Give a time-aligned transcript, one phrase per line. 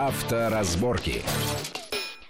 [0.00, 1.22] Авторазборки.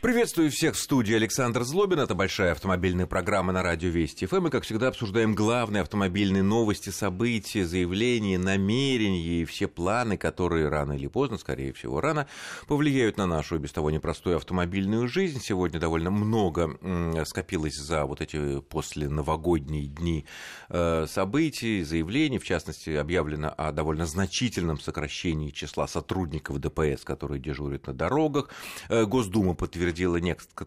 [0.01, 2.01] Приветствую всех в студии Александр Злобин.
[2.01, 4.47] Это большая автомобильная программа на радио Вести ФМ.
[4.47, 10.95] И, как всегда, обсуждаем главные автомобильные новости, события, заявления, намерения и все планы, которые рано
[10.95, 12.27] или поздно, скорее всего, рано,
[12.67, 15.39] повлияют на нашу без того непростую автомобильную жизнь.
[15.39, 16.79] Сегодня довольно много
[17.27, 20.25] скопилось за вот эти после новогодние дни
[20.71, 22.39] э, событий, заявлений.
[22.39, 28.49] В частности, объявлено о довольно значительном сокращении числа сотрудников ДПС, которые дежурят на дорогах.
[28.89, 30.17] Э, Госдума подтвердила утвердила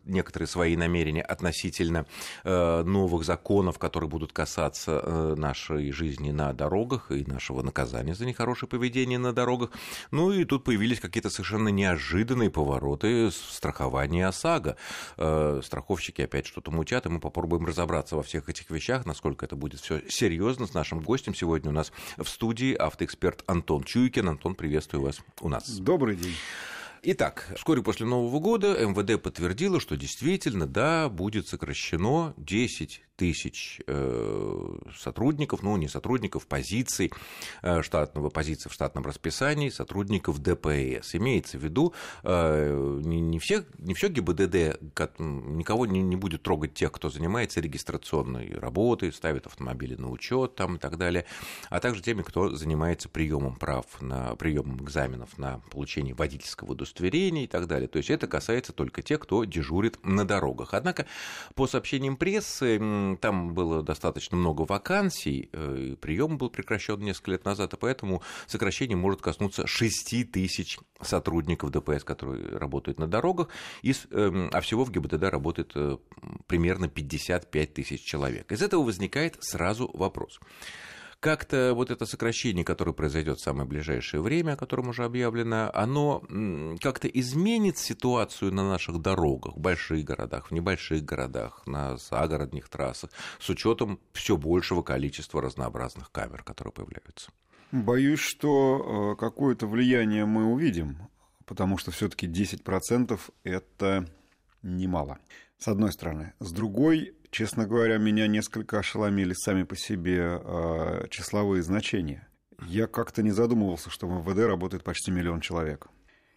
[0.05, 2.05] некоторые свои намерения относительно
[2.43, 8.25] э, новых законов, которые будут касаться э, нашей жизни на дорогах и нашего наказания за
[8.25, 9.71] нехорошее поведение на дорогах.
[10.11, 14.75] Ну и тут появились какие-то совершенно неожиданные повороты в страховании ОСАГО.
[15.17, 19.55] Э, страховщики опять что-то мутят, и мы попробуем разобраться во всех этих вещах, насколько это
[19.55, 21.33] будет все серьезно с нашим гостем.
[21.33, 24.29] Сегодня у нас в студии автоэксперт Антон Чуйкин.
[24.29, 25.69] Антон, приветствую вас у нас.
[25.69, 26.35] Добрый день.
[27.05, 34.75] Итак, вскоре после Нового года МВД подтвердило, что действительно, да, будет сокращено 10 тысяч э,
[34.97, 37.11] сотрудников, ну, не сотрудников, позиций
[37.61, 41.15] э, штатного, позиций в штатном расписании сотрудников ДПС.
[41.15, 46.73] Имеется в виду, э, не, не, все, не все ГИБДД, никого не, не будет трогать
[46.73, 51.25] тех, кто занимается регистрационной работой, ставит автомобили на учет там, и так далее,
[51.69, 57.47] а также теми, кто занимается приемом прав, на приемом экзаменов на получение водительского удостоверения и
[57.47, 57.87] так далее.
[57.87, 60.73] То есть это касается только тех, кто дежурит на дорогах.
[60.73, 61.05] Однако,
[61.55, 62.79] по сообщениям прессы,
[63.19, 68.97] там было достаточно много вакансий, э, прием был прекращен несколько лет назад, и поэтому сокращение
[68.97, 73.49] может коснуться 6 тысяч сотрудников ДПС, которые работают на дорогах,
[73.83, 75.97] эм, а всего в ГИБДД работает э,
[76.47, 78.51] примерно 55 тысяч человек.
[78.51, 80.39] Из этого возникает сразу вопрос
[81.23, 86.21] как-то вот это сокращение, которое произойдет в самое ближайшее время, о котором уже объявлено, оно
[86.81, 93.09] как-то изменит ситуацию на наших дорогах, в больших городах, в небольших городах, на загородных трассах,
[93.39, 97.31] с учетом все большего количества разнообразных камер, которые появляются?
[97.71, 100.97] Боюсь, что э, какое-то влияние мы увидим,
[101.45, 104.09] потому что все-таки 10% это
[104.61, 105.19] немало.
[105.57, 106.33] С одной стороны.
[106.39, 112.27] С другой, Честно говоря, меня несколько ошеломили сами по себе э, числовые значения.
[112.67, 115.87] Я как-то не задумывался, что в МВД работает почти миллион человек.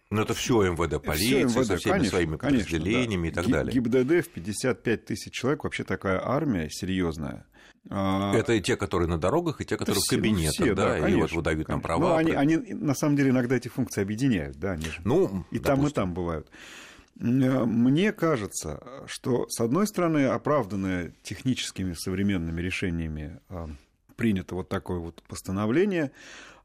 [0.09, 3.41] Но это все МВД, полиция, все МВД, со всеми конечно, своими подразделениями конечно, да.
[3.41, 3.73] и так далее.
[3.75, 7.45] ГИБДД в 55 тысяч человек, вообще такая армия серьезная.
[7.91, 10.99] А, это и те, которые на дорогах, и те, которые в кабинетах, все, да, да,
[11.01, 12.09] конечно, и вот выдают нам права.
[12.09, 15.59] Ну, они, они, на самом деле, иногда эти функции объединяют, да, они же ну, и
[15.59, 15.61] допустим.
[15.61, 16.49] там, и там бывают.
[17.19, 23.67] Э, мне кажется, что, с одной стороны, оправданное техническими современными решениями э,
[24.15, 26.11] принято вот такое вот постановление,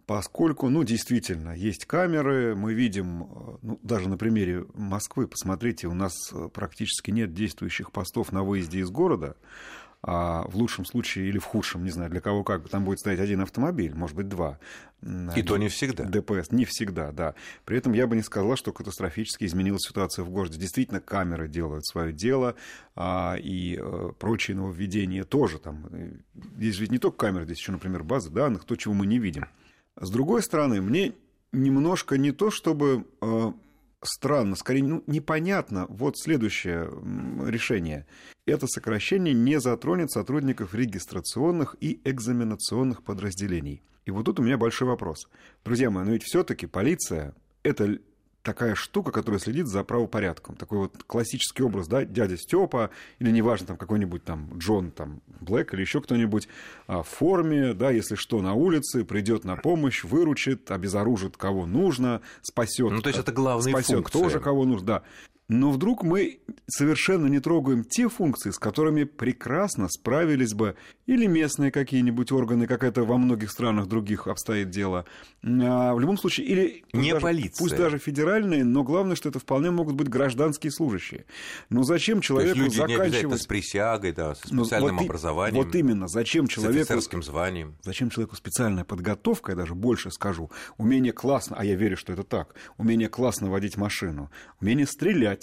[0.07, 5.95] поскольку, ну, действительно, есть камеры, мы видим, э, ну, даже на примере Москвы, посмотрите, у
[5.95, 6.13] нас
[6.53, 9.37] практически нет действующих постов на выезде из города,
[10.05, 13.21] а в лучшем случае или в худшем, не знаю, для кого как, там будет стоять
[13.21, 14.59] один автомобиль, может быть, два.
[15.37, 16.05] И то не всегда.
[16.05, 17.35] ДПС, не всегда, да.
[17.65, 20.59] При этом я бы не сказал, что катастрофически изменилась ситуация в городе.
[20.59, 22.57] Действительно, камеры делают свое дело,
[22.95, 25.87] а, и а, прочие нововведения тоже там.
[26.57, 29.47] Здесь ведь не только камеры, здесь еще, например, базы данных, то, чего мы не видим.
[29.97, 31.13] С другой стороны, мне
[31.53, 33.53] немножко не то, чтобы а,
[34.03, 35.87] странно, скорее ну, непонятно.
[35.89, 36.91] Вот следующее
[37.47, 38.07] решение.
[38.47, 43.83] Это сокращение не затронет сотрудников регистрационных и экзаменационных подразделений.
[44.05, 45.29] И вот тут у меня большой вопрос.
[45.65, 47.99] Друзья мои, но ведь все-таки полиция это
[48.43, 50.57] такая штука, которая следит за правопорядком.
[50.57, 55.75] Такой вот классический образ, да, дядя Степа, или неважно, там какой-нибудь там Джон там, Блэк
[55.75, 56.49] или еще кто-нибудь
[56.87, 62.21] а, в форме, да, если что, на улице, придет на помощь, выручит, обезоружит кого нужно,
[62.43, 62.91] спасет.
[62.91, 64.23] Ну, то есть это главная спасет функция.
[64.23, 65.03] тоже кого нужно, да.
[65.53, 71.71] Но вдруг мы совершенно не трогаем те функции, с которыми прекрасно справились бы или местные
[71.71, 75.05] какие-нибудь органы, как это во многих странах других обстоит дело.
[75.43, 77.59] А в любом случае, или не даже, полиция.
[77.59, 81.27] пусть даже федеральные, но главное, что это вполне могут быть гражданские служащие.
[81.69, 83.33] Но зачем человеку То есть люди заканчивать...
[83.33, 85.63] Не с присягой, да, с специальным вот образованием.
[85.63, 86.79] Вот именно, зачем человеку...
[86.79, 87.77] С офицерским званием.
[87.83, 92.23] Зачем человеку специальная подготовка, я даже больше скажу, умение классно, а я верю, что это
[92.23, 95.42] так, умение классно водить машину, умение стрелять,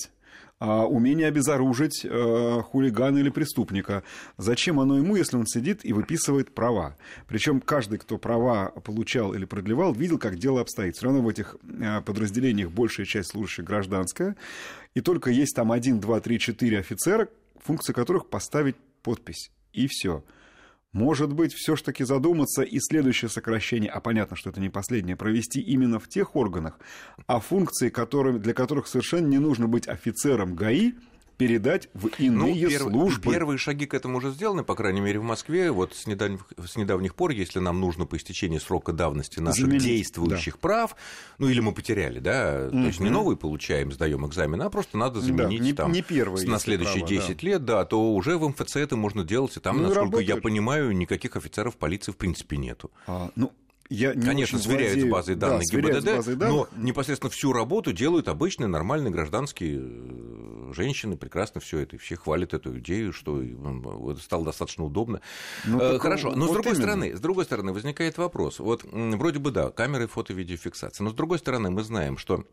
[0.59, 4.03] а, умение обезоружить э, хулигана или преступника.
[4.37, 6.97] Зачем оно ему, если он сидит и выписывает права?
[7.27, 10.97] Причем каждый, кто права получал или продлевал, видел, как дело обстоит.
[10.97, 14.35] Все равно в этих э, подразделениях большая часть служащих гражданская,
[14.95, 17.29] и только есть там один, два, три, четыре офицера,
[17.63, 19.51] функция которых поставить подпись.
[19.71, 20.25] И все.
[20.91, 25.99] Может быть, все-таки задуматься и следующее сокращение, а понятно, что это не последнее, провести именно
[25.99, 26.79] в тех органах,
[27.27, 30.93] а функции, которыми, для которых совершенно не нужно быть офицером ГАИ,
[31.39, 32.81] передать в иные ну, перв...
[32.83, 33.31] службы.
[33.31, 35.71] Первые шаги к этому уже сделаны, по крайней мере, в Москве.
[35.71, 39.83] Вот с недавних, с недавних пор, если нам нужно по истечении срока давности наших Заменить,
[39.83, 40.59] действующих да.
[40.59, 40.97] прав,
[41.37, 42.71] ну или мы потеряли, да, mm-hmm.
[42.71, 46.01] то есть не новые получаем, сдаем экзамен, а просто надо заменить да, не, там не
[46.01, 47.47] первые, на следующие права, 10 да.
[47.47, 50.27] лет, да, то уже в МФЦ это можно делать, и там, ну, насколько работает.
[50.27, 52.91] я понимаю, никаких офицеров полиции в принципе нету.
[53.07, 53.53] А, ну,
[53.89, 55.07] я не Конечно, сверяют владею...
[55.07, 56.69] с базой данных да, ГИБДД, базой данных.
[56.75, 62.15] но непосредственно всю работу делают обычные нормальные гражданские э, женщины, прекрасно все это, и все
[62.15, 65.21] хвалят эту идею, что это стало достаточно удобно.
[65.65, 66.83] Ну, э, Хорошо, но вот с другой именно.
[66.83, 68.59] стороны, с другой стороны возникает вопрос.
[68.59, 72.45] Вот вроде бы да, камеры фото-видеофиксации, но с другой стороны мы знаем, что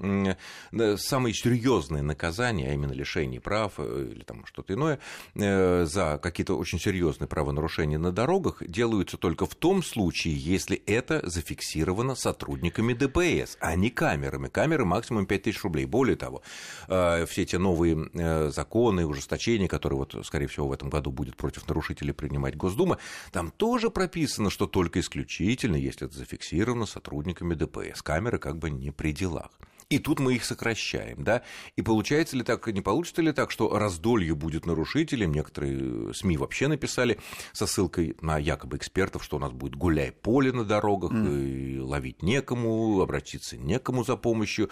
[0.96, 4.98] самые серьезные наказания, а именно лишение прав э, или там что-то иное,
[5.34, 12.14] за какие-то очень серьезные правонарушения на дорогах делаются только в том случае, если это зафиксировано
[12.14, 14.48] сотрудниками ДПС, а не камерами.
[14.48, 15.86] Камеры максимум 5000 рублей.
[15.86, 16.42] Более того,
[16.88, 21.36] э, все эти новые э, законы, ужесточения, которые, вот, скорее всего, в этом году будет
[21.36, 22.98] против нарушителей принимать Госдума,
[23.32, 28.02] там тоже прописано, что только исключительно, если это зафиксировано сотрудниками ДПС.
[28.02, 29.50] Камеры как бы не при делах.
[29.88, 31.42] И тут мы их сокращаем, да?
[31.76, 35.32] И получается ли так, не получится ли так, что раздолье будет нарушителем?
[35.32, 37.20] Некоторые СМИ вообще написали
[37.52, 41.48] со ссылкой на якобы экспертов, что у нас будет гуляй поле на дорогах, mm.
[41.48, 44.70] и ловить некому, обратиться некому за помощью,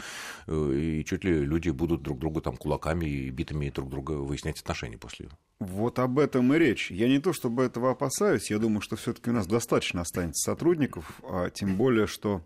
[0.48, 4.58] э, и чуть ли люди будут друг другу там кулаками и битами друг друга выяснять
[4.58, 5.28] отношения после.
[5.60, 6.90] Вот об этом и речь.
[6.90, 11.20] Я не то чтобы этого опасаюсь, я думаю, что все-таки у нас достаточно останется сотрудников,
[11.22, 12.42] а тем более, что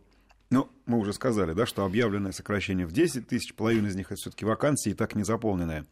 [0.50, 4.16] ну, мы уже сказали, да, что объявленное сокращение в 10 тысяч, половина из них это
[4.16, 5.84] все-таки вакансии и так не заполненные.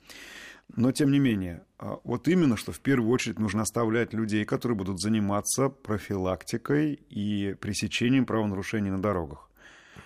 [0.74, 4.76] Но, тем не менее, а, вот именно, что в первую очередь нужно оставлять людей, которые
[4.76, 9.45] будут заниматься профилактикой и пресечением правонарушений на дорогах.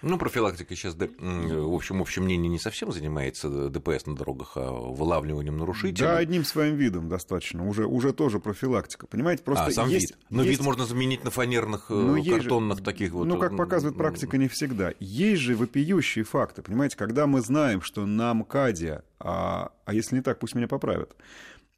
[0.03, 5.59] Ну, профилактика сейчас, в общем, общем мнение не совсем занимается ДПС на дорогах, а вылавливанием
[5.59, 6.07] нарушителей.
[6.07, 7.67] Да, одним своим видом достаточно.
[7.67, 9.07] Уже, уже тоже профилактика.
[9.07, 10.19] Понимаете, просто а, сам есть, вид.
[10.31, 10.59] Но есть...
[10.59, 12.85] вид можно заменить на фанерных, э, картонных же...
[12.85, 13.27] таких вот.
[13.27, 14.93] Ну, как показывает практика, не всегда.
[15.01, 16.63] Есть же вопиющие факты.
[16.63, 21.15] Понимаете, когда мы знаем, что на МКАДе, а, а если не так, пусть меня поправят,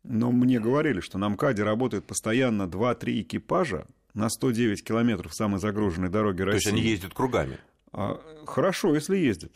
[0.04, 6.08] но мне говорили, что на МКАДе работает постоянно 2-3 экипажа на 109 километров самой загруженной
[6.08, 6.50] дороги России.
[6.50, 7.58] То есть они ездят кругами?
[7.92, 9.52] А, хорошо, если ездят.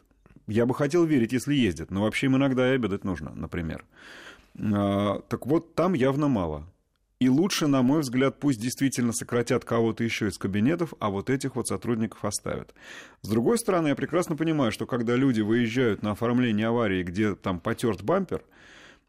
[0.47, 3.85] Я бы хотел верить, если ездят, но вообще им иногда и обедать нужно, например.
[4.59, 6.67] А, так вот, там явно мало.
[7.19, 11.57] И лучше, на мой взгляд, пусть действительно сократят кого-то еще из кабинетов, а вот этих
[11.57, 12.75] вот сотрудников оставят.
[13.23, 17.59] С другой стороны, я прекрасно понимаю, что когда люди выезжают на оформление аварии, где там
[17.59, 18.45] потерт бампер,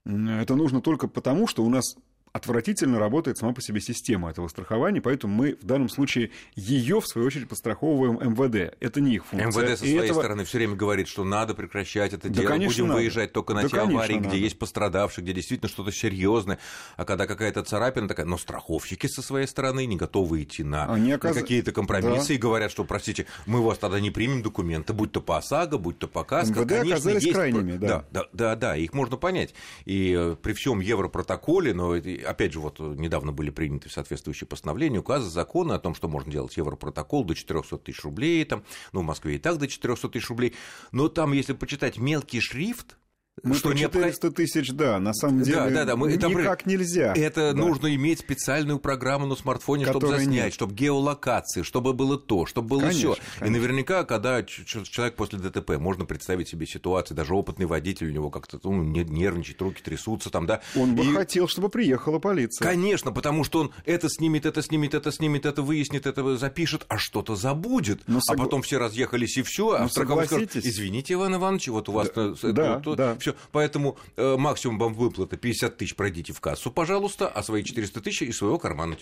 [0.05, 1.97] это нужно только потому, что у нас
[2.37, 7.07] отвратительно работает сама по себе система этого страхования, поэтому мы в данном случае ее, в
[7.07, 8.75] свою очередь, подстраховываем МВД.
[8.79, 9.47] Это не их функция.
[9.47, 10.19] МВД со своей этого...
[10.19, 12.99] стороны все время говорит, что надо прекращать это да, дело, конечно, будем надо.
[12.99, 14.29] выезжать только на да, те аварии, надо.
[14.29, 16.59] где есть пострадавшие, где действительно что-то серьезное,
[16.95, 21.13] а когда какая-то царапина такая, но страховщики со своей стороны не готовы идти на, Они
[21.13, 21.35] оказ...
[21.35, 22.33] на какие-то компромиссы да.
[22.35, 25.99] и говорят, что, простите, мы вас тогда не примем документы, будь то по ОСАГО, будь
[25.99, 26.61] то по КАСКО.
[26.61, 27.35] МВД Конечно, оказались есть...
[27.35, 27.87] крайними, да.
[27.87, 29.53] Да, да, да, да, их можно понять.
[29.85, 31.95] И э, при всем европротоколе, но
[32.27, 36.57] опять же, вот недавно были приняты соответствующие постановления, указы, законы о том, что можно делать
[36.57, 40.53] Европротокол до 400 тысяч рублей, там, ну, в Москве и так до 400 тысяч рублей,
[40.91, 42.97] но там, если почитать мелкий шрифт,
[43.43, 47.13] мы что 400 тысяч, да, на самом деле да, да, да, мы, никак это, нельзя.
[47.15, 47.57] Это да.
[47.57, 50.53] нужно иметь специальную программу на смартфоне, чтобы заснять, нет.
[50.53, 53.15] чтобы геолокации, чтобы было то, чтобы было все.
[53.41, 58.31] И наверняка, когда человек после ДТП, можно представить себе ситуацию, даже опытный водитель у него
[58.31, 60.61] как-то ну, нервничает, руки трясутся там, да.
[60.75, 61.13] Он бы и...
[61.13, 62.65] хотел, чтобы приехала полиция.
[62.65, 66.97] Конечно, потому что он это снимет, это снимет, это снимет, это выяснит, это запишет, а
[66.97, 68.01] что-то забудет.
[68.07, 71.91] Но а потом все разъехались и все, а страховой скажет, извините, Иван Иванович, вот у
[71.91, 73.35] вас да, это, да, вот, да все.
[73.51, 78.21] Поэтому э, максимум вам выплаты 50 тысяч пройдите в кассу, пожалуйста, а свои 400 тысяч
[78.23, 78.97] из своего кармана.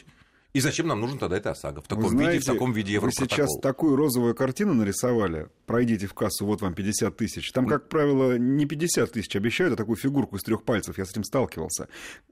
[0.55, 3.27] И зачем нам нужен тогда это ОСАГО в таком знаете, виде, в таком виде Европротокола?
[3.27, 7.51] Вы сейчас такую розовую картину нарисовали, пройдите в кассу, вот вам 50 тысяч.
[7.51, 11.11] Там, как правило, не 50 тысяч обещают, а такую фигурку из трех пальцев, я с
[11.11, 11.89] этим сталкивался.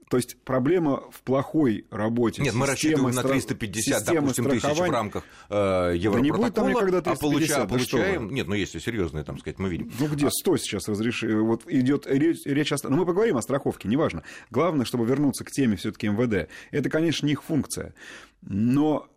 [0.08, 5.24] То есть проблема в плохой работе Нет, мы рассчитываем на 350, допустим, тысяч в рамках
[5.50, 8.30] э, Европротокола, да не будет там никогда 350, а получа, да получаем...
[8.30, 9.92] Нет, ну если серьезные, там сказать, мы видим.
[9.98, 12.76] Ну где, 100 сейчас разрешили, вот идет речь, речь о...
[12.84, 14.22] Ну мы поговорим о страховке, неважно.
[14.50, 16.48] Главное, чтобы вернуться к теме все таки МВД.
[16.70, 17.94] Это, конечно, не их функция.
[18.42, 19.08] Но,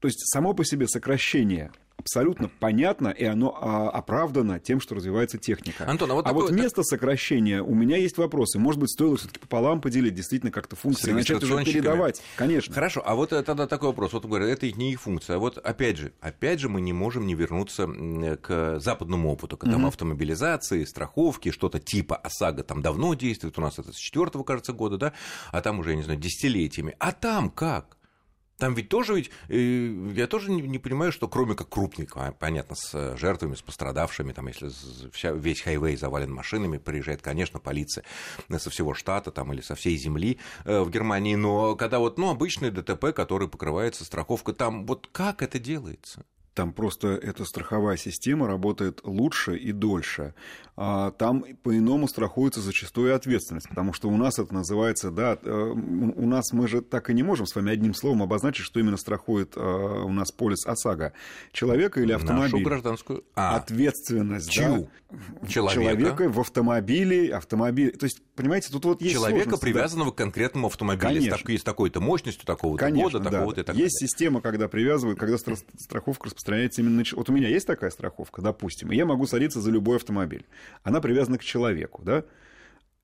[0.00, 5.36] то есть, само по себе сокращение абсолютно понятно, и оно а, оправдано тем, что развивается
[5.36, 5.84] техника.
[5.86, 8.58] Антон, а вот, а такой, вот место сокращения, у меня есть вопросы.
[8.58, 12.22] Может быть, стоило все-таки пополам поделить, действительно как-то функции, начать уже передавать.
[12.36, 12.72] Конечно.
[12.72, 14.12] Хорошо, а вот тогда такой вопрос.
[14.12, 15.36] Вот говорят, это не их функция.
[15.36, 17.88] А вот опять же, опять же мы не можем не вернуться
[18.40, 19.88] к западному опыту, к там, угу.
[19.88, 24.96] автомобилизации, страховки, что-то типа ОСАГО там давно действует, у нас это с четвертого, кажется, года,
[24.96, 25.12] да,
[25.50, 26.94] а там уже, я не знаю, десятилетиями.
[26.98, 27.97] А там как?
[28.58, 33.16] Там ведь тоже ведь, э, я тоже не, понимаю, что кроме как крупных, понятно, с
[33.16, 34.70] жертвами, с пострадавшими, там, если
[35.12, 38.04] вся, весь хайвей завален машинами, приезжает, конечно, полиция
[38.56, 42.30] со всего штата там, или со всей земли э, в Германии, но когда вот, ну,
[42.30, 46.24] обычный ДТП, который покрывается страховкой, там вот как это делается?
[46.58, 50.34] Там просто эта страховая система работает лучше и дольше.
[50.76, 56.26] А там по-иному страхуется зачастую ответственность, потому что у нас это называется, да, э, у
[56.26, 59.56] нас мы же так и не можем с вами одним словом обозначить, что именно страхует
[59.56, 61.12] э, у нас полис ОСАГО.
[61.52, 62.50] Человека или автомобиль?
[62.50, 63.24] Нашу гражданскую.
[63.36, 63.54] А.
[63.54, 64.88] Ответственность, Чью?
[65.10, 65.46] да.
[65.46, 65.80] Человека.
[65.80, 67.96] Человека в автомобиле, автомобиль.
[67.96, 70.14] То есть, понимаете, тут вот есть Человека, привязанного да.
[70.14, 71.08] к конкретному автомобилю.
[71.08, 71.50] Конечно.
[71.50, 73.30] Есть такой-то мощностью, такого-то года, да.
[73.30, 74.08] такого-то и так Есть далее.
[74.08, 77.02] система, когда привязывают, когда страховка распространяется именно...
[77.12, 80.46] Вот у меня есть такая страховка, допустим, и я могу садиться за любой автомобиль.
[80.84, 82.24] Она привязана к человеку, да?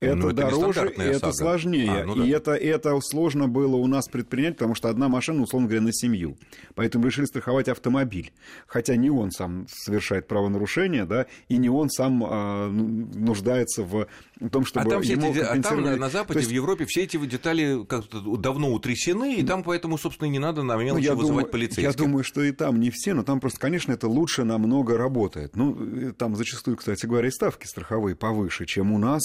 [0.05, 2.03] Это ну, это дороже, и это сложнее.
[2.03, 2.25] А, ну, да.
[2.25, 5.93] И это, это сложно было у нас предпринять, потому что одна машина, условно говоря, на
[5.93, 6.37] семью.
[6.75, 8.33] Поэтому решили страховать автомобиль.
[8.67, 14.07] Хотя не он сам совершает правонарушение, да, и не он сам а, нуждается в
[14.51, 16.51] том, чтобы а там, ему эти, а там на, на Западе, есть...
[16.51, 20.77] в Европе все эти детали как-то давно утрясены, и там поэтому, собственно, не надо на
[20.77, 21.85] мелочи ну, вызывать думаю, полицейских.
[21.85, 25.57] Я думаю, что и там не все, но там просто, конечно, это лучше намного работает.
[25.57, 29.23] Ну, там зачастую, кстати говоря, и ставки страховые повыше, чем у нас.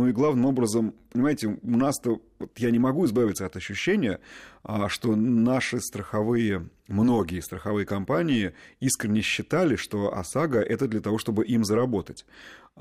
[0.00, 4.18] Ну и главным образом, понимаете, у нас-то вот я не могу избавиться от ощущения,
[4.62, 11.44] а, что наши страховые, многие страховые компании искренне считали, что ОСАГО это для того, чтобы
[11.44, 12.24] им заработать.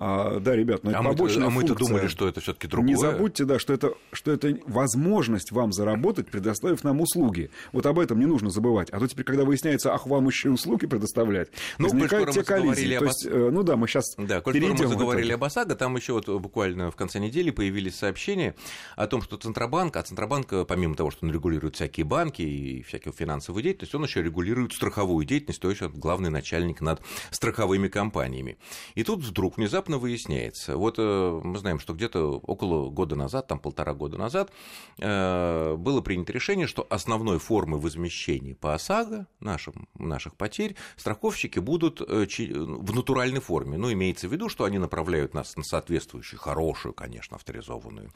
[0.02, 2.88] А, да, ребят, но это а побочная мы, а мы-то думали, что это все-таки другое.
[2.88, 7.52] Не забудьте, да, что это, что это возможность вам заработать, предоставив нам услуги.
[7.74, 8.90] Вот об этом не нужно забывать.
[8.92, 12.98] А то теперь, когда выясняется, ах, вам еще услуги предоставлять, ну, возникают те коллизии.
[12.98, 16.14] То есть, э, ну да, мы сейчас да, перейдем мы заговорили об ОСАГО, там еще
[16.14, 18.56] вот буквально в конце недели появились сообщения
[18.96, 23.12] о том, что Центробанк, а Центробанк, помимо того, что он регулирует всякие банки и всякую
[23.12, 27.02] финансовую деятельность, он еще регулирует страховую деятельность, то есть он главный начальник над
[27.32, 28.58] страховыми компаниями.
[28.96, 33.60] И тут вдруг внезапно выясняется, вот э, мы знаем, что где-то около года назад, там
[33.60, 34.52] полтора года назад,
[35.00, 42.02] э, было принято решение, что основной формой возмещения по ОСАГО нашим, наших потерь страховщики будут
[42.02, 43.78] э, в натуральной форме.
[43.78, 48.12] Ну, имеется в виду, что они направляют нас на соответствующую, хорошую, конечно, авторизованную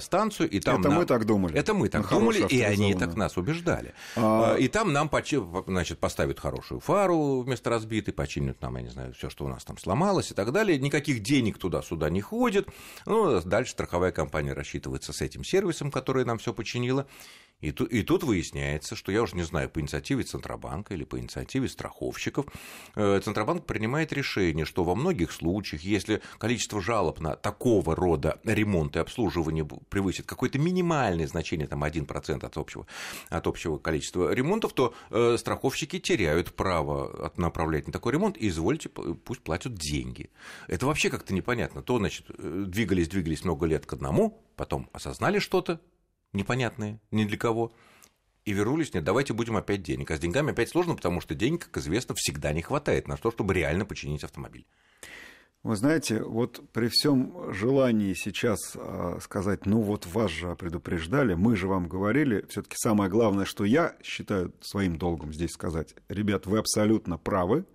[0.00, 0.50] станцию.
[0.50, 0.98] И там Это нам...
[0.98, 1.56] мы так думали.
[1.56, 3.94] Это мы так думали, и они так нас убеждали.
[4.16, 4.56] А...
[4.56, 5.10] И там нам
[5.66, 9.64] значит, поставят хорошую фару вместо разбитой, починят нам, я не знаю, все, что у нас
[9.64, 10.78] там сломалось и так далее.
[10.78, 12.68] Никаких денег туда-сюда не ходит.
[13.06, 17.06] Ну, дальше страховая компания рассчитывается с этим сервисом, который нам все починила.
[17.60, 21.18] И тут, и тут выясняется, что я уже не знаю, по инициативе Центробанка или по
[21.18, 22.46] инициативе страховщиков,
[22.94, 28.94] э, Центробанк принимает решение, что во многих случаях, если количество жалоб на такого рода ремонт
[28.96, 32.86] и обслуживание превысит какое-то минимальное значение, там 1% от общего,
[33.28, 38.88] от общего количества ремонтов, то э, страховщики теряют право направлять на такой ремонт, и извольте,
[38.88, 40.30] пусть платят деньги.
[40.68, 41.82] Это вообще как-то непонятно.
[41.82, 45.80] То, значит, э, двигались, двигались много лет к одному, потом осознали что-то,
[46.32, 47.72] непонятные ни для кого,
[48.44, 50.10] и вернулись, нет, давайте будем опять денег.
[50.10, 53.30] А с деньгами опять сложно, потому что денег, как известно, всегда не хватает на то,
[53.30, 54.66] чтобы реально починить автомобиль.
[55.64, 61.56] Вы знаете, вот при всем желании сейчас а, сказать, ну вот вас же предупреждали, мы
[61.56, 66.58] же вам говорили, все-таки самое главное, что я считаю своим долгом здесь сказать, ребят, вы
[66.58, 67.66] абсолютно правы.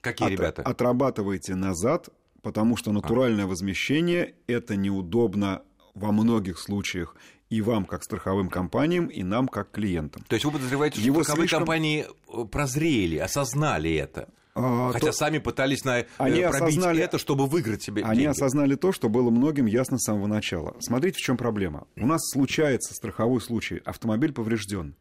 [0.00, 0.62] Какие От, ребята?
[0.62, 2.10] Отрабатывайте назад,
[2.42, 3.48] потому что натуральное а.
[3.48, 5.62] возмещение это неудобно
[5.94, 7.16] во многих случаях
[7.50, 10.24] и вам, как страховым компаниям, и нам, как клиентам.
[10.28, 11.60] То есть вы подозреваете, что Его страховые слишком...
[11.60, 14.28] компании э, прозрели, осознали это?
[14.54, 15.12] А, Хотя то...
[15.12, 16.00] сами пытались на...
[16.00, 17.02] Э, они пробить осознали...
[17.02, 18.30] это, чтобы выиграть себе Они деньги.
[18.30, 20.76] осознали то, что было многим ясно с самого начала.
[20.80, 21.86] Смотрите, в чем проблема.
[21.96, 24.94] У нас случается страховой случай, автомобиль поврежден.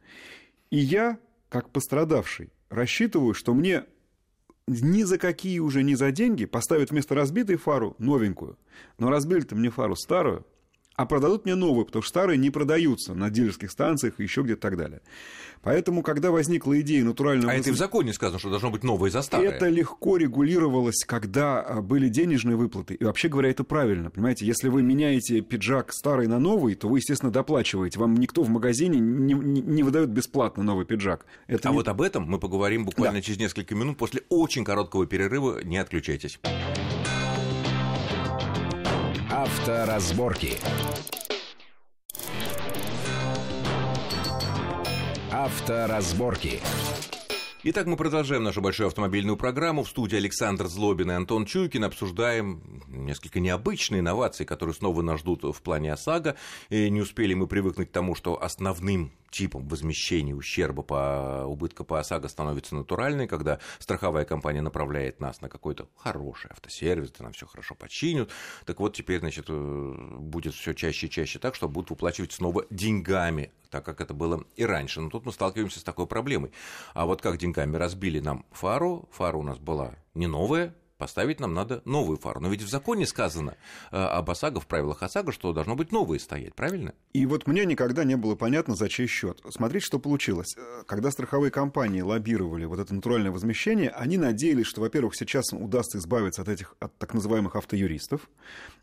[0.71, 3.85] И я, как пострадавший, рассчитываю, что мне
[4.67, 8.57] ни за какие уже, ни за деньги поставят вместо разбитой фару новенькую.
[8.97, 10.45] Но разбили-то мне фару старую,
[10.99, 14.59] а продадут мне новые, потому что старые не продаются на дилерских станциях и еще где-то
[14.59, 14.99] так далее.
[15.61, 17.53] Поэтому, когда возникла идея натурального...
[17.53, 19.51] А это и в законе сказано, что должно быть новое за старое.
[19.51, 22.95] Это легко регулировалось, когда а, были денежные выплаты.
[22.95, 24.09] И вообще говоря, это правильно.
[24.09, 27.97] Понимаете, если вы меняете пиджак старый на новый, то вы, естественно, доплачиваете.
[27.97, 31.25] Вам никто в магазине не, не, не выдает бесплатно новый пиджак.
[31.47, 31.77] Это а не...
[31.77, 33.21] вот об этом мы поговорим буквально да.
[33.21, 35.63] через несколько минут после очень короткого перерыва.
[35.63, 36.41] Не отключайтесь.
[39.41, 40.57] Авторазборки.
[45.31, 46.59] Авторазборки.
[47.63, 49.83] Итак, мы продолжаем нашу большую автомобильную программу.
[49.83, 55.43] В студии Александр Злобин и Антон Чуйкин обсуждаем несколько необычные инновации, которые снова нас ждут
[55.43, 56.35] в плане ОСАГО.
[56.69, 61.99] И не успели мы привыкнуть к тому, что основным типом возмещения ущерба по убытка по
[61.99, 67.47] ОСАГО становится натуральной, когда страховая компания направляет нас на какой-то хороший автосервис, где нам все
[67.47, 68.29] хорошо починят.
[68.65, 72.65] Так вот, теперь, значит, э, будет все чаще и чаще так, что будут выплачивать снова
[72.69, 75.01] деньгами, так как это было и раньше.
[75.01, 76.51] Но тут мы сталкиваемся с такой проблемой.
[76.93, 81.53] А вот как деньгами разбили нам фару, фара у нас была не новая, поставить нам
[81.55, 82.41] надо новую фару.
[82.41, 83.55] Но ведь в законе сказано
[83.91, 86.93] э, об ОСАГО, в правилах ОСАГО, что должно быть новые стоять, правильно?
[87.13, 89.41] И вот мне никогда не было понятно, за чей счет.
[89.49, 90.55] Смотрите, что получилось.
[90.57, 95.97] Э, когда страховые компании лоббировали вот это натуральное возмещение, они надеялись, что, во-первых, сейчас удастся
[95.97, 98.29] избавиться от этих от так называемых автоюристов.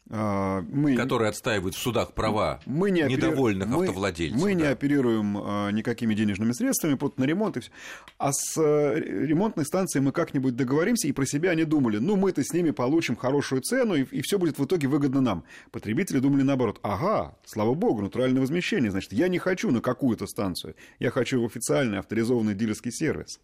[0.08, 0.94] А, мы...
[0.94, 4.40] Которые отстаивают в судах права мы не недовольных мы, автовладельцев.
[4.40, 4.60] Мы да.
[4.60, 7.70] не оперируем а, никакими денежными средствами, просто на ремонт и все.
[8.18, 12.42] А с э, ремонтной станцией мы как-нибудь договоримся, и про себя они думали, ну, мы-то
[12.42, 15.44] с ними получим хорошую цену, и, и все будет в итоге выгодно нам.
[15.72, 20.76] Потребители думали наоборот, ага, слава богу, натуральное возмещение, значит, я не хочу на какую-то станцию,
[21.00, 23.40] я хочу в официальный авторизованный дилерский сервис.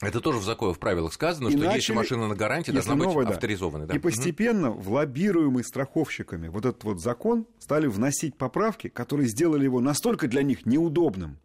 [0.00, 2.94] Это тоже в законе, в правилах сказано, и что начали, если машина на гарантии, должна
[2.94, 3.86] новая, быть авторизованной.
[3.86, 3.96] Да.
[3.96, 4.80] И постепенно угу.
[4.80, 10.44] в лоббируемый страховщиками вот этот вот закон стали вносить поправки, которые сделали его настолько для
[10.44, 11.38] них неудобным,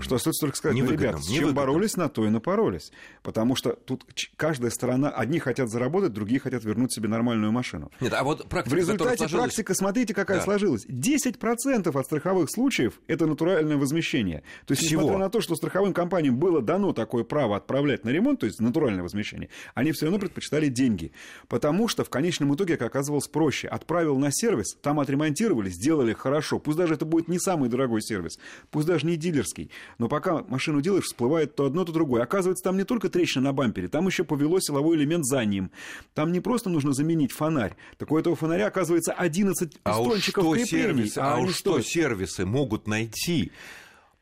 [0.00, 2.92] что стоит только сказать, ну, ребята, с чем боролись, на то и напоролись.
[3.22, 4.06] Потому что тут
[4.36, 7.90] каждая сторона, одни хотят заработать, другие хотят вернуть себе нормальную машину.
[8.00, 9.44] Нет, а вот практика, В результате сложилась...
[9.44, 10.44] практика, смотрите, какая да.
[10.44, 10.86] сложилась.
[10.86, 14.42] 10% от страховых случаев– это натуральное возмещение.
[14.66, 15.02] То есть, Всего.
[15.02, 18.60] несмотря на то, что страховым компаниям было дано такое право отправлять на ремонт, то есть
[18.60, 21.12] натуральное возмещение, они все равно предпочитали деньги.
[21.48, 23.68] Потому что в конечном итоге, как оказывалось, проще.
[23.68, 26.58] Отправил на сервис, там отремонтировали, сделали хорошо.
[26.58, 28.38] Пусть даже это будет не самый дорогой сервис,
[28.70, 32.22] пусть даже не дилерский но пока машину делаешь, всплывает то одно, то другое.
[32.22, 35.70] Оказывается, там не только трещина на бампере, там еще повело силовой элемент за ним.
[36.14, 37.76] Там не просто нужно заменить фонарь.
[37.98, 40.66] Так у этого фонаря, оказывается, 11 а пистончиков креплений.
[40.66, 43.52] Сервисы, а, а уж что сервисы могут найти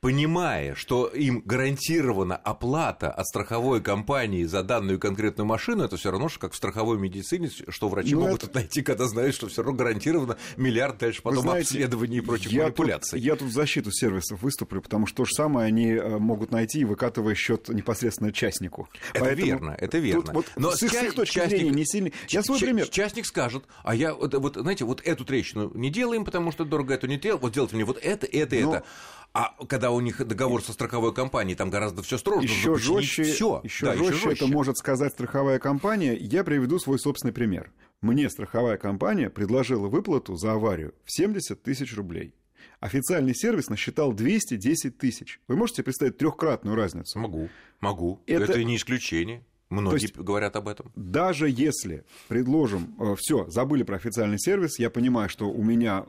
[0.01, 6.29] понимая, что им гарантирована оплата от страховой компании за данную конкретную машину, это все равно,
[6.29, 8.55] что как в страховой медицине, что врачи ну, могут это...
[8.55, 12.65] найти, когда знают, что все равно гарантировано миллиард дальше потом знаете, обследований и прочих я
[12.65, 13.19] манипуляций.
[13.19, 16.51] Тут, я тут в защиту сервисов выступлю, потому что то же самое они э, могут
[16.51, 18.89] найти, выкатывая счет непосредственно частнику.
[19.13, 20.33] Это Поэтому верно, это верно.
[20.33, 22.11] вот Но с их точки частник, зрения не сильно...
[22.29, 22.89] Я свой пример.
[22.89, 26.95] Частник скажет, а я, вот, вот, знаете, вот эту трещину не делаем, потому что дорого
[26.95, 28.75] эту не делал, вот делайте мне вот это, это, Но...
[28.77, 28.85] это.
[29.33, 32.47] А когда у них договор со страховой компанией, там гораздо все строже.
[32.47, 33.61] Еще жестче, все.
[33.63, 36.17] Еще, да, жестче, еще жестче это может сказать страховая компания.
[36.17, 37.71] Я приведу свой собственный пример.
[38.01, 42.35] Мне страховая компания предложила выплату за аварию в 70 тысяч рублей.
[42.81, 45.41] Официальный сервис насчитал 210 тысяч.
[45.49, 47.19] Вы можете представить трехкратную разницу?
[47.19, 47.49] Могу,
[47.81, 48.23] могу.
[48.27, 49.45] Это, это не исключение.
[49.71, 50.91] Многие есть, говорят об этом.
[50.97, 56.05] Даже если предложим, э, все, забыли про официальный сервис, я понимаю, что у меня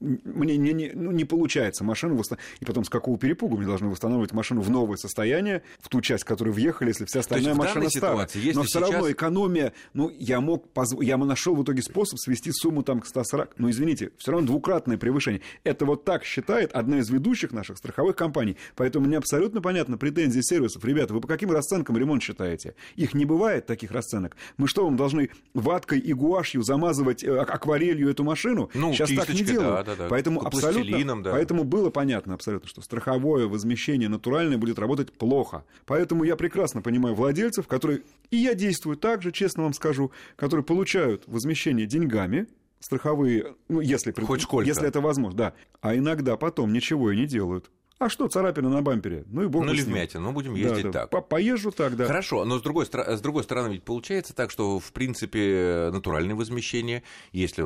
[0.00, 3.88] мне не, не, ну, не получается машину восстановить, и потом с какого перепугу мне должны
[3.88, 7.88] восстанавливать машину в новое состояние, в ту часть, в которую въехали, если вся остальная машина
[7.88, 8.28] старая.
[8.54, 8.82] Но все сейчас...
[8.82, 11.00] равно экономия, ну, я мог, позв...
[11.00, 14.98] я нашел в итоге способ свести сумму там к 140, ну, извините, все равно двукратное
[14.98, 15.40] превышение.
[15.62, 18.56] Это вот так считает одна из ведущих наших страховых компаний.
[18.74, 20.84] Поэтому мне абсолютно понятно претензии сервисов.
[20.84, 22.74] Ребята, вы по каким расценкам ремонт считаете?
[22.96, 24.36] Их не бывает, таких расценок.
[24.56, 28.70] Мы что, вам должны ваткой и гуашью замазывать э, акварелью эту машину?
[28.74, 29.86] Ну, Сейчас так не делают.
[29.86, 30.06] Да, да, да.
[30.08, 31.30] Поэтому, абсолютно, да.
[31.32, 35.64] поэтому было понятно абсолютно, что страховое возмещение натуральное будет работать плохо.
[35.86, 40.64] Поэтому я прекрасно понимаю владельцев, которые, и я действую так же, честно вам скажу, которые
[40.64, 42.46] получают возмещение деньгами,
[42.80, 45.54] страховые, ну, если, Хоть если это возможно, да.
[45.80, 47.70] А иногда потом ничего и не делают.
[47.98, 49.24] А что, царапина на бампере?
[49.26, 51.00] Ну и бог Ну или вмятина, ну будем ездить да, да.
[51.00, 51.10] так.
[51.10, 52.06] По Поезжу так, да.
[52.06, 57.02] Хорошо, но с другой, с другой стороны ведь получается так, что в принципе натуральное возмещение,
[57.32, 57.64] если,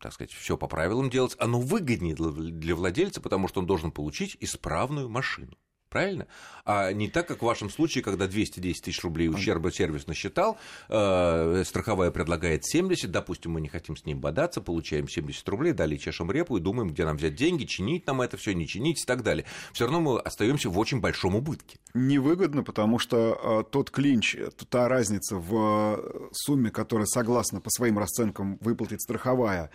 [0.00, 4.36] так сказать, все по правилам делать, оно выгоднее для владельца, потому что он должен получить
[4.40, 5.56] исправную машину.
[5.94, 6.26] Правильно?
[6.64, 11.62] А не так, как в вашем случае, когда 210 тысяч рублей ущерба сервис насчитал, э,
[11.64, 16.32] страховая предлагает 70, допустим, мы не хотим с ним бодаться, получаем 70 рублей, далее чешем
[16.32, 19.22] репу и думаем, где нам взять деньги, чинить нам это все, не чинить и так
[19.22, 19.46] далее.
[19.72, 21.78] Все равно мы остаемся в очень большом убытке.
[21.94, 24.36] Невыгодно, потому что э, тот клинч,
[24.68, 25.54] та разница в
[25.96, 29.70] э, сумме, которая согласно по своим расценкам выплатит страховая,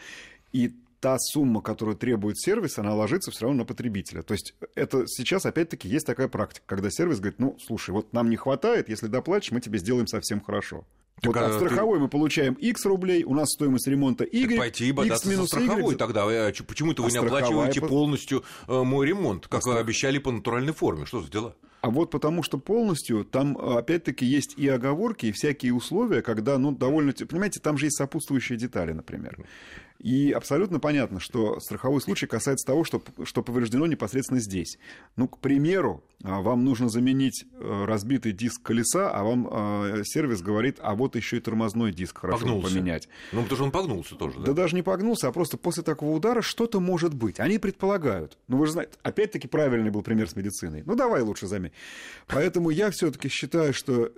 [0.51, 4.22] и та сумма, которую требует сервис, она ложится все равно на потребителя.
[4.22, 8.30] То есть это сейчас, опять-таки, есть такая практика, когда сервис говорит, ну, слушай, вот нам
[8.30, 10.86] не хватает, если доплатишь, мы тебе сделаем совсем хорошо.
[11.22, 12.04] Так, вот от страховой ты...
[12.04, 14.48] мы получаем X рублей, у нас стоимость ремонта Y.
[14.48, 15.98] Так пойти и X минус страховой y.
[15.98, 16.24] тогда.
[16.24, 17.88] А почему-то вы а не оплачиваете по...
[17.88, 21.06] полностью э, мой ремонт, как а вы обещали по натуральной форме?
[21.06, 21.56] Что за дела?
[21.82, 26.72] А вот потому что полностью там, опять-таки, есть и оговорки, и всякие условия, когда, ну,
[26.72, 27.13] довольно...
[27.13, 29.38] Понимаете, там же есть сопутствующие детали, например.
[30.00, 34.78] И абсолютно понятно, что страховой случай касается того, что, что повреждено непосредственно здесь.
[35.18, 40.42] Ну, к примеру, а, вам нужно заменить э, разбитый диск колеса, а вам э, сервис
[40.42, 42.74] говорит, а вот еще и тормозной диск хорошо погнулся.
[42.74, 43.10] поменять.
[43.34, 44.46] Ну, потому что он погнулся тоже, да?
[44.46, 47.42] Да даже не погнулся, а просто после такого удара что-то может быть.
[47.42, 48.38] Они предполагают.
[48.48, 50.84] Ну, вы же знаете, опять-таки правильный был пример с медициной.
[50.86, 51.68] Ну, давай лучше заменим.
[52.27, 54.12] Поэтому я все-таки считаю, что, э,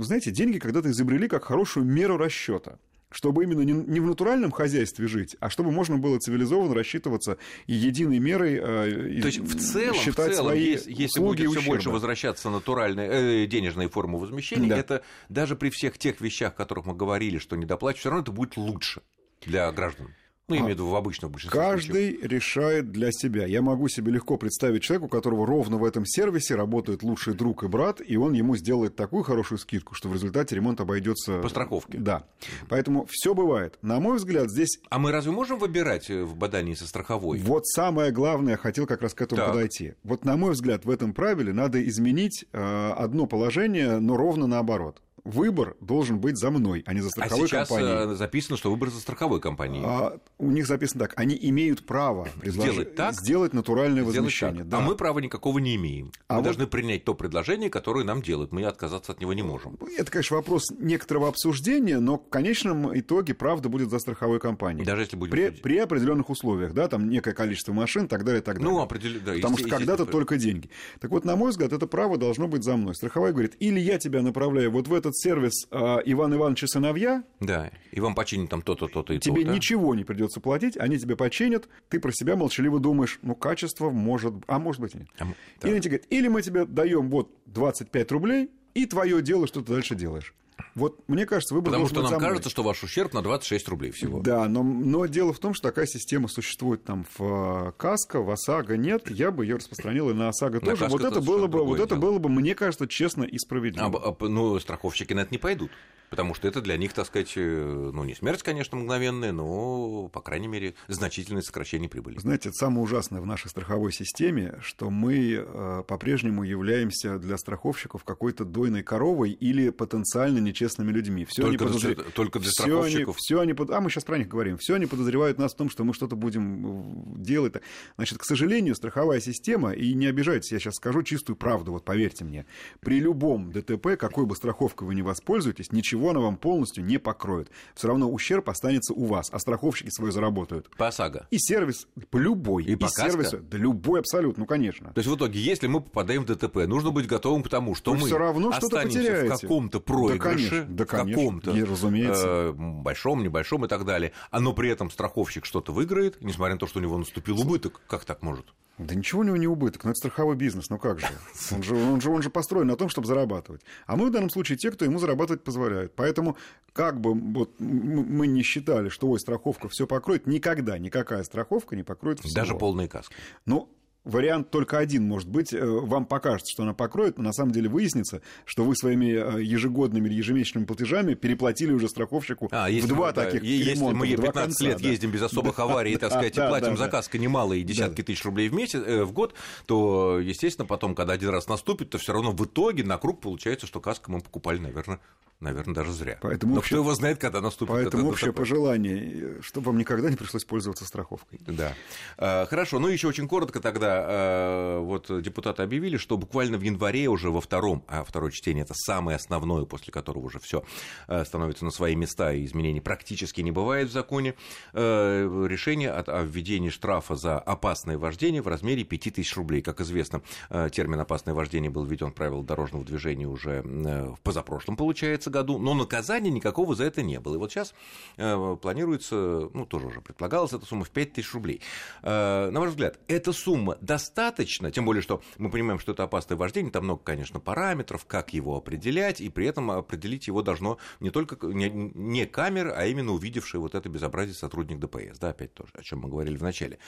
[0.00, 2.78] знаете, деньги когда-то изобрели как хорошую меру расчета
[3.12, 7.74] чтобы именно не, не в натуральном хозяйстве жить, а чтобы можно было цивилизованно рассчитываться и
[7.74, 11.62] единой мерой э, То есть в целом, считать в целом свои если, если будет все
[11.62, 14.78] больше возвращаться натуральные э, денежные формы возмещения, да.
[14.78, 18.32] это даже при всех тех вещах, о которых мы говорили, что недоплачивают, все равно это
[18.32, 19.02] будет лучше
[19.44, 20.14] для граждан.
[20.50, 22.32] Ну, я имею в виду в обычном большинстве Каждый случаев.
[22.32, 23.46] решает для себя.
[23.46, 27.62] Я могу себе легко представить человека, у которого ровно в этом сервисе работает лучший друг
[27.62, 31.40] и брат, и он ему сделает такую хорошую скидку, что в результате ремонт обойдется...
[31.40, 31.98] По страховке.
[31.98, 32.24] Да.
[32.68, 33.78] Поэтому все бывает.
[33.82, 34.80] На мой взгляд, здесь...
[34.88, 37.38] А мы разве можем выбирать э, в бадании со страховой?
[37.38, 39.50] Вот самое главное, я хотел как раз к этому так.
[39.52, 39.94] подойти.
[40.02, 45.00] Вот на мой взгляд, в этом правиле надо изменить э, одно положение, но ровно наоборот
[45.24, 48.12] выбор должен быть за мной, а не за страховой а сейчас компанией.
[48.12, 49.82] Э, записано, что выбор за страховой компанией.
[49.84, 52.70] А, у них записано так, они имеют право предлож...
[52.70, 54.64] сделать, так, сделать натуральное сделать возмещение.
[54.64, 54.78] Да.
[54.78, 56.12] А мы права никакого не имеем.
[56.28, 56.44] А мы вот...
[56.44, 58.52] должны принять то предложение, которое нам делают.
[58.52, 59.76] Мы отказаться от него не можем.
[59.96, 64.84] Это, конечно, вопрос некоторого обсуждения, но в конечном итоге правда будет за страховой компанией.
[64.84, 65.30] Даже если будет...
[65.30, 68.70] При, при определенных условиях, да, там некое количество машин, так далее, так далее.
[68.70, 69.32] Ну, определенно, да.
[69.34, 70.70] Потому что когда-то только деньги.
[71.00, 72.94] Так вот, на мой взгляд, это право должно быть за мной.
[72.94, 77.22] Страховая говорит, или я тебя направляю вот в этот сервис а, Иван Ивановича сыновья.
[77.40, 79.22] Да, и вам починят там то-то, то-то и то.
[79.22, 79.52] Тебе да?
[79.52, 84.34] ничего не придется платить, они тебе починят, ты про себя молчаливо думаешь, ну, качество может,
[84.46, 85.08] а может быть и нет.
[85.18, 85.68] А, да.
[85.68, 89.60] Или они тебе говорят, или мы тебе даем вот 25 рублей, и твое дело, что
[89.60, 90.34] ты дальше делаешь.
[90.74, 94.20] Вот мне кажется, выбор Потому что нам кажется, что ваш ущерб на 26 рублей всего.
[94.20, 98.30] Да, но, но дело в том, что такая система существует там в э, Каско, в
[98.30, 99.10] ОСАГО нет.
[99.10, 100.86] Я бы ее распространил и на ОСАГО тоже.
[100.86, 103.86] Вот это, было бы, вот это было бы, мне кажется, честно и справедливо.
[103.86, 105.70] А, а, ну, страховщики на это не пойдут.
[106.10, 110.20] Потому что это для них, так сказать, э, ну, не смерть, конечно, мгновенная, но, по
[110.20, 112.18] крайней мере, значительное сокращение прибыли.
[112.18, 118.02] Знаете, это самое ужасное в нашей страховой системе, что мы э, по-прежнему являемся для страховщиков
[118.02, 121.24] какой-то дойной коровой или потенциально нечестными людьми.
[121.24, 121.94] Все только, они подозр...
[121.94, 123.16] для, только для страховщиков?
[123.16, 124.58] Все они, все они, а мы сейчас про них говорим.
[124.58, 127.54] Все они подозревают нас в том, что мы что-то будем э, делать.
[127.96, 132.24] Значит, к сожалению, страховая система, и не обижайтесь, я сейчас скажу чистую правду, вот поверьте
[132.24, 132.46] мне,
[132.80, 137.50] при любом ДТП, какой бы страховкой вы не воспользуетесь, ничего она вам полностью не покроет.
[137.74, 140.70] Все равно ущерб останется у вас, а страховщики свой заработают.
[140.76, 141.26] По ОСАГО?
[141.30, 142.64] И сервис, по любой.
[142.64, 144.92] И, и по сервису, да любой абсолютно, ну конечно.
[144.92, 147.92] То есть в итоге, если мы попадаем в ДТП, нужно быть готовым к тому, что
[147.92, 152.26] Вы мы все равно останемся в каком-то проигрыше, да, конечно, в каком-то и, разумеется.
[152.26, 156.60] Э, большом, небольшом и так далее, а но при этом страховщик что-то выиграет, несмотря на
[156.60, 157.80] то, что у него наступил убыток.
[157.86, 158.46] Как так может?
[158.80, 161.06] Да ничего у него не убыток, но это страховой бизнес, ну как же?
[161.52, 163.60] Он же, он же, он же построен на том, чтобы зарабатывать.
[163.86, 165.94] А мы в данном случае те, кто ему зарабатывать позволяет.
[165.94, 166.38] Поэтому,
[166.72, 171.82] как бы вот, мы не считали, что ой, страховка все покроет, никогда никакая страховка не
[171.82, 172.34] покроет всего.
[172.34, 173.14] Даже полные каски.
[173.44, 173.68] Ну,
[174.04, 175.52] вариант только один может быть.
[175.52, 179.42] Э, вам покажется, что она покроет, но на самом деле выяснится, что вы своими э,
[179.42, 184.08] ежегодными или ежемесячными платежами переплатили уже страховщику а, в два да, таких Если ремонта, мы
[184.08, 184.88] 15 конца, лет да.
[184.88, 188.54] ездим без особых аварий, так сказать, и платим за каско немалые десятки тысяч рублей в
[188.54, 189.34] месяц, э, в год,
[189.66, 193.66] то, естественно, потом, когда один раз наступит, то все равно в итоге на круг получается,
[193.66, 195.00] что каска мы покупали, наверное,
[195.40, 196.18] наверное, даже зря.
[196.20, 196.76] Поэтому Но общее...
[196.76, 200.84] кто его знает, когда наступит Поэтому это общее пожелание, чтобы вам никогда не пришлось пользоваться
[200.84, 201.40] страховкой.
[201.46, 201.74] Да.
[202.18, 207.08] А, хорошо, ну еще очень коротко тогда, а, вот депутаты объявили, что буквально в январе
[207.08, 210.62] уже во втором, а второе чтение это самое основное, после которого уже все
[211.08, 214.34] а, становится на свои места и изменений практически не бывает в законе,
[214.72, 219.62] решение о введении штрафа за опасное вождение в размере 5000 рублей.
[219.62, 220.22] Как известно,
[220.70, 225.74] термин опасное вождение был введен в правила дорожного движения уже в позапрошлом, получается, году, но
[225.74, 227.34] наказания никакого за это не было.
[227.34, 227.74] И вот сейчас
[228.16, 231.60] планируется, ну, тоже уже предполагалось, эта сумма в 5000 рублей.
[232.02, 236.70] На ваш взгляд, эта сумма достаточно, тем более, что мы понимаем, что это опасное вождение,
[236.70, 241.36] там много, конечно, параметров, как его определять, и при этом определить его должно не только
[241.46, 246.00] не, камеры, а именно увидевший вот это безобразие сотрудник ДПС, да, опять тоже, о чем
[246.00, 246.78] мы говорили в начале.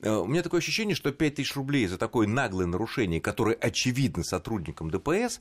[0.00, 4.90] Э, у меня такое ощущение, что 5000 рублей за такое наглое нарушение, которое очевидно сотрудникам
[4.90, 5.40] ДПС,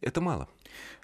[0.00, 0.48] это мало.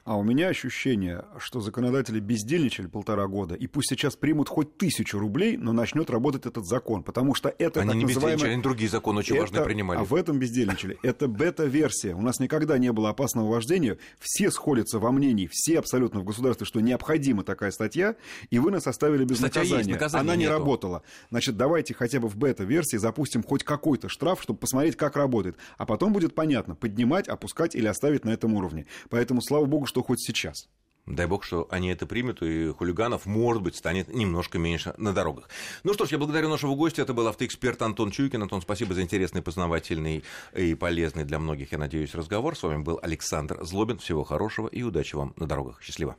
[0.05, 5.17] А у меня ощущение, что законодатели бездельничали полтора года, и пусть сейчас примут хоть тысячу
[5.19, 8.55] рублей, но начнет работать этот закон, потому что это они не называемое...
[8.55, 9.43] они другие законы очень это...
[9.43, 10.01] важные принимали.
[10.01, 10.99] А в этом бездельничали.
[11.05, 12.15] Это бета-версия.
[12.15, 13.97] У нас никогда не было опасного вождения.
[14.19, 18.17] Все сходятся во мнении, все абсолютно в государстве, что необходима такая статья,
[18.51, 19.79] и вы нас оставили без Статья наказания.
[19.83, 20.53] Есть, наказания Она не нету.
[20.55, 21.03] работала.
[21.31, 25.57] Значит, давайте хотя бы в бета-версии запустим хоть какой-то штраф, чтобы посмотреть, как работает.
[25.79, 28.87] А потом будет понятно, поднимать, опускать или оставить на этом уровне.
[29.11, 30.69] Поэтому, слава богу, что хоть сейчас.
[31.07, 35.49] Дай бог, что они это примут, и хулиганов, может быть, станет немножко меньше на дорогах.
[35.83, 37.03] Ну что ж, я благодарю нашего гостя.
[37.03, 38.43] Это был автоэксперт Антон Чуйкин.
[38.43, 40.23] Антон, спасибо за интересный, познавательный
[40.57, 42.57] и полезный для многих, я надеюсь, разговор.
[42.57, 43.99] С вами был Александр Злобин.
[43.99, 45.83] Всего хорошего и удачи вам на дорогах.
[45.83, 46.17] Счастливо.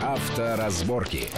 [0.00, 1.28] Авторазборки.